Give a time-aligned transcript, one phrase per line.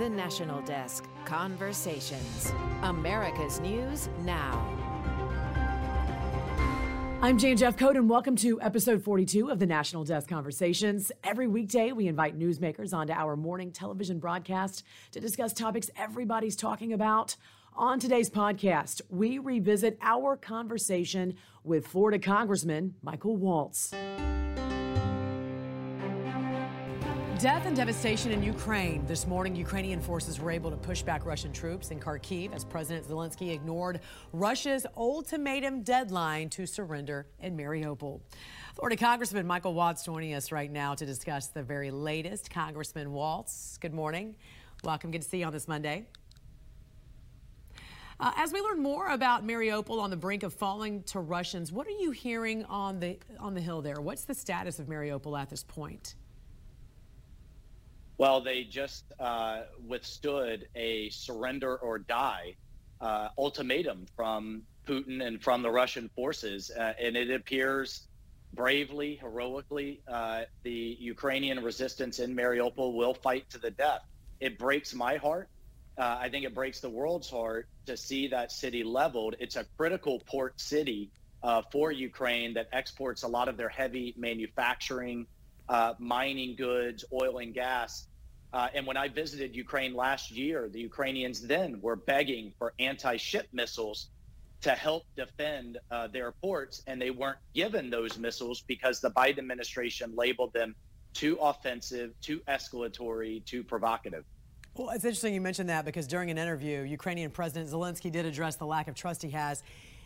[0.00, 2.54] The National Desk Conversations.
[2.80, 4.66] America's News Now.
[7.20, 11.12] I'm Jan Jeffcoat, and welcome to episode 42 of the National Desk Conversations.
[11.22, 16.94] Every weekday, we invite newsmakers onto our morning television broadcast to discuss topics everybody's talking
[16.94, 17.36] about.
[17.76, 23.92] On today's podcast, we revisit our conversation with Florida Congressman Michael Waltz.
[27.40, 29.06] Death and devastation in Ukraine.
[29.06, 33.08] This morning, Ukrainian forces were able to push back Russian troops in Kharkiv as President
[33.08, 34.00] Zelensky ignored
[34.34, 38.20] Russia's ultimatum deadline to surrender in Mariupol.
[38.74, 42.50] Florida Congressman Michael Waltz joining us right now to discuss the very latest.
[42.50, 44.36] Congressman Waltz, good morning.
[44.84, 45.10] Welcome.
[45.10, 46.04] Good to see you on this Monday.
[48.20, 51.86] Uh, as we learn more about Mariupol on the brink of falling to Russians, what
[51.86, 54.02] are you hearing on the on the hill there?
[54.02, 56.16] What's the status of Mariupol at this point?
[58.20, 62.56] Well, they just uh, withstood a surrender or die
[63.00, 66.70] uh, ultimatum from Putin and from the Russian forces.
[66.70, 68.08] Uh, and it appears
[68.52, 74.02] bravely, heroically, uh, the Ukrainian resistance in Mariupol will fight to the death.
[74.38, 75.48] It breaks my heart.
[75.96, 79.36] Uh, I think it breaks the world's heart to see that city leveled.
[79.40, 81.10] It's a critical port city
[81.42, 85.26] uh, for Ukraine that exports a lot of their heavy manufacturing,
[85.98, 88.08] mining goods, oil and gas
[88.52, 93.16] uh, and when I visited Ukraine last year, the Ukrainians then were begging for anti
[93.16, 94.08] ship missiles
[94.62, 96.82] to help defend uh, their ports.
[96.86, 100.74] And they weren't given those missiles because the Biden administration labeled them
[101.14, 104.24] too offensive, too escalatory, too provocative.
[104.76, 108.56] Well, it's interesting you mentioned that because during an interview, Ukrainian President Zelensky did address
[108.56, 109.62] the lack of trust he has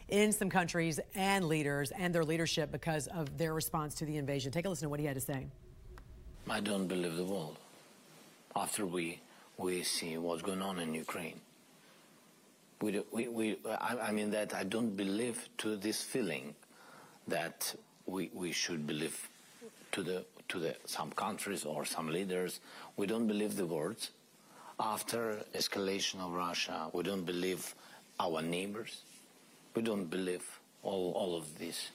[0.09, 4.53] in some countries and leaders and their leadership because of their response to the invasion.
[4.53, 5.47] Take a listen to what he had to say.
[6.48, 7.59] I don't believe the world
[8.56, 9.20] after we
[9.56, 11.41] we see what's going on in Ukraine.
[12.80, 16.54] We, we, we, I, I mean that I don't believe to this feeling
[17.28, 17.75] that
[18.06, 19.28] we, we should believe
[19.93, 22.60] to the to the some countries or some leaders.
[22.97, 24.10] We don't believe the words.
[24.78, 27.75] After escalation of Russia, we don't believe
[28.19, 29.03] our neighbors.
[29.75, 30.44] We don't believe
[30.82, 31.91] all, all of this.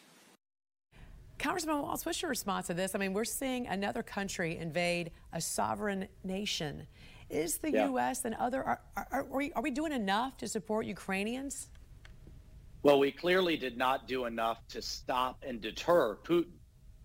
[1.39, 2.93] Congressman Waltz, what's your response to this?
[2.93, 6.85] I mean, we're seeing another country invade a sovereign nation.
[7.29, 7.85] Is the yeah.
[7.85, 8.25] U.S.
[8.25, 11.69] and other are, are, are, we, are we doing enough to support Ukrainians?
[12.83, 16.51] Well, we clearly did not do enough to stop and deter Putin.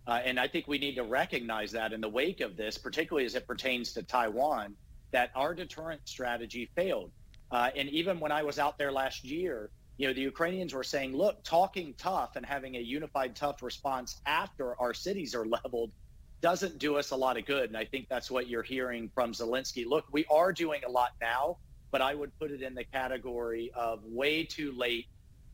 [0.06, 3.26] Uh, and I think we need to recognize that in the wake of this, particularly
[3.26, 4.74] as it pertains to Taiwan,
[5.12, 7.12] that our deterrent strategy failed.
[7.50, 10.84] Uh, and even when I was out there last year, you know, the Ukrainians were
[10.84, 15.92] saying, look, talking tough and having a unified, tough response after our cities are leveled
[16.40, 17.70] doesn't do us a lot of good.
[17.70, 19.86] And I think that's what you're hearing from Zelensky.
[19.86, 21.58] Look, we are doing a lot now,
[21.90, 25.06] but I would put it in the category of way too late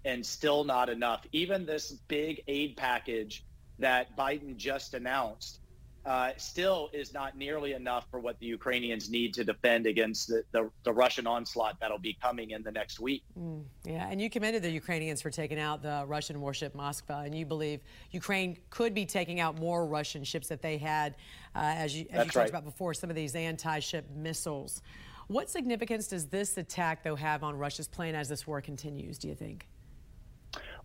[0.04, 1.24] and still not enough.
[1.32, 3.44] Even this big aid package
[3.78, 5.59] that Biden just announced
[6.06, 10.42] uh, still is not nearly enough for what the Ukrainians need to defend against the,
[10.52, 13.22] the, the Russian onslaught that'll be coming in the next week.
[13.38, 17.34] Mm, yeah, and you commended the Ukrainians for taking out the Russian warship Moskva, and
[17.34, 17.80] you believe
[18.12, 21.16] Ukraine could be taking out more Russian ships that they had,
[21.54, 22.48] uh, as you, as you talked right.
[22.48, 24.82] about before, some of these anti-ship missiles.
[25.26, 29.28] What significance does this attack, though, have on Russia's plan as this war continues, do
[29.28, 29.68] you think?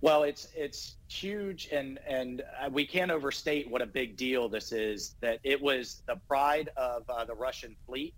[0.02, 4.72] Well, it's it's huge, and and uh, we can't overstate what a big deal this
[4.72, 5.16] is.
[5.22, 8.14] That it was the pride of uh, the Russian fleet.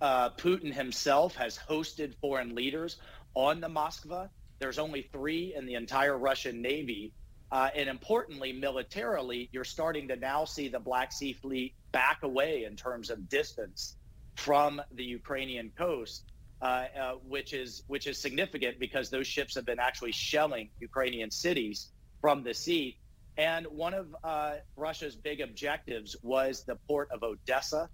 [0.00, 2.98] Uh, Putin himself has hosted foreign leaders
[3.34, 4.28] on the Moskva.
[4.58, 7.12] There's only three in the entire Russian Navy,
[7.50, 12.64] uh, and importantly, militarily, you're starting to now see the Black Sea Fleet back away
[12.64, 13.96] in terms of distance
[14.36, 16.31] from the Ukrainian coast.
[16.62, 21.28] Uh, uh, which is which is significant because those ships have been actually shelling Ukrainian
[21.28, 21.88] cities
[22.20, 22.98] from the sea.
[23.36, 27.88] And one of uh, Russia's big objectives was the port of Odessa.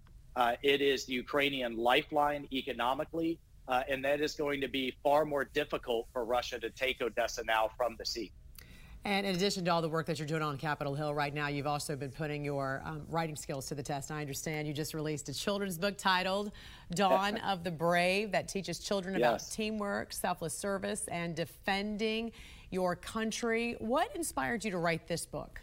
[0.62, 3.38] It is the Ukrainian lifeline economically,
[3.68, 7.42] uh, and that is going to be far more difficult for Russia to take Odessa
[7.44, 8.32] now from the sea.
[9.04, 11.48] And in addition to all the work that you're doing on Capitol Hill right now,
[11.48, 14.10] you've also been putting your um, writing skills to the test.
[14.10, 16.52] I understand you just released a children's book titled
[16.94, 19.20] Dawn of the Brave that teaches children yes.
[19.20, 22.32] about teamwork, selfless service, and defending
[22.70, 23.76] your country.
[23.78, 25.60] What inspired you to write this book?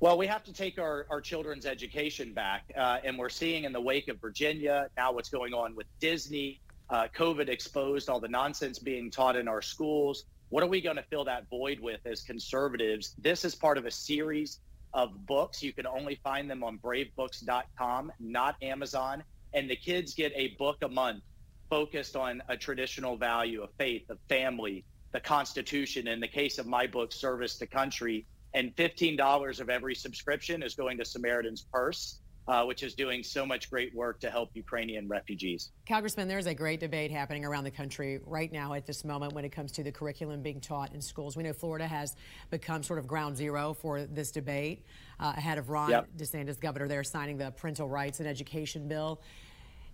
[0.00, 2.70] Well, we have to take our, our children's education back.
[2.76, 6.60] Uh, and we're seeing in the wake of Virginia, now what's going on with Disney,
[6.88, 10.24] uh, COVID exposed all the nonsense being taught in our schools.
[10.50, 13.14] What are we going to fill that void with as conservatives?
[13.18, 14.60] This is part of a series
[14.94, 15.62] of books.
[15.62, 19.24] You can only find them on bravebooks.com, not Amazon.
[19.54, 21.22] and the kids get a book a month
[21.70, 26.06] focused on a traditional value of faith, of family, the Constitution.
[26.06, 30.74] In the case of my book, Service to Country, and $15 of every subscription is
[30.74, 32.20] going to Samaritan's Purse.
[32.48, 35.70] Uh, which is doing so much great work to help Ukrainian refugees.
[35.86, 39.44] Congressman, there's a great debate happening around the country right now at this moment when
[39.44, 41.36] it comes to the curriculum being taught in schools.
[41.36, 42.16] We know Florida has
[42.50, 44.86] become sort of ground zero for this debate
[45.20, 46.08] uh, ahead of Ron yep.
[46.16, 49.20] DeSantis, governor there, signing the parental rights and education bill.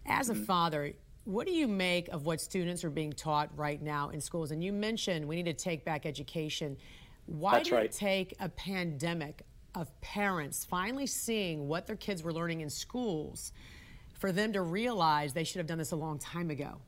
[0.06, 0.44] As a mm-hmm.
[0.44, 0.92] father,
[1.24, 4.52] what do you make of what students are being taught right now in schools?
[4.52, 6.76] And you mentioned we need to take back education.
[7.26, 7.84] Why That's did right.
[7.86, 9.42] it take a pandemic
[9.75, 13.53] of parents finally seeing what their kids were learning in schools
[14.15, 16.79] for them to realize they should have done this a long time ago?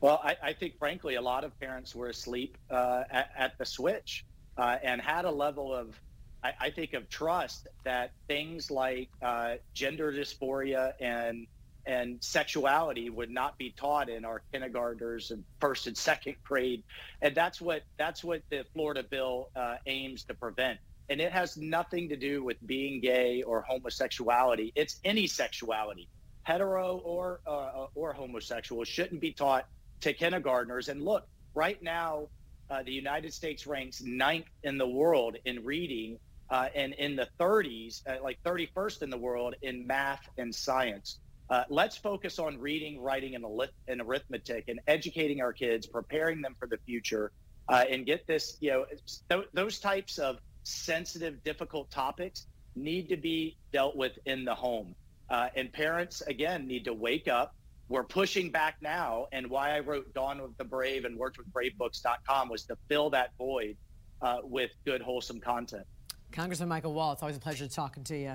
[0.00, 3.66] Well, I, I think, frankly, a lot of parents were asleep uh, at, at, the
[3.66, 4.24] switch
[4.56, 6.00] uh, and had a level of,
[6.42, 11.46] I, I, think, of trust that things like uh, gender dysphoria and
[11.86, 16.82] and sexuality would not be taught in our kindergartners and first and second grade,
[17.22, 20.78] and that's what that's what the Florida bill uh, aims to prevent.
[21.10, 24.72] And it has nothing to do with being gay or homosexuality.
[24.74, 26.08] It's any sexuality,
[26.42, 29.66] hetero or uh, or homosexual, shouldn't be taught
[30.00, 30.88] to kindergartners.
[30.88, 32.28] And look, right now,
[32.70, 36.18] uh, the United States ranks ninth in the world in reading,
[36.50, 41.18] uh, and in the 30s, uh, like 31st in the world in math and science.
[41.50, 43.44] Uh, let's focus on reading, writing, and,
[43.86, 47.32] and, arithmetic, and educating our kids, preparing them for the future,
[47.70, 48.58] uh, and get this.
[48.60, 48.86] You know,
[49.30, 50.38] th- those types of
[50.68, 54.94] sensitive, difficult topics need to be dealt with in the home.
[55.30, 57.54] Uh, and parents, again, need to wake up.
[57.88, 59.26] We're pushing back now.
[59.32, 63.10] And why I wrote Dawn of the Brave and worked with bravebooks.com was to fill
[63.10, 63.76] that void
[64.20, 65.86] uh, with good, wholesome content.
[66.32, 68.34] Congressman Michael Waltz, it's always a pleasure talking to you.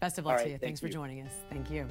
[0.00, 0.58] Best of luck right, to you.
[0.58, 0.88] Thanks you.
[0.88, 1.32] for joining us.
[1.50, 1.86] Thank you.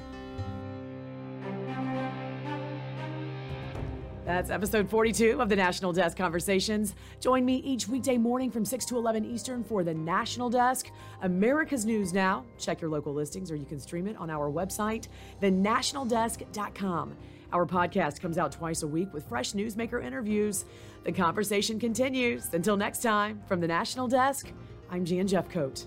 [4.24, 6.94] That's episode 42 of the National Desk Conversations.
[7.20, 10.90] Join me each weekday morning from 6 to 11 Eastern for the National Desk,
[11.22, 12.44] America's News Now.
[12.58, 15.08] Check your local listings or you can stream it on our website,
[15.42, 17.16] thenationaldesk.com.
[17.52, 20.66] Our podcast comes out twice a week with fresh newsmaker interviews.
[21.02, 22.52] The conversation continues.
[22.52, 24.52] Until next time, from the National Desk,
[24.90, 25.86] I'm Jan Jeffcoat.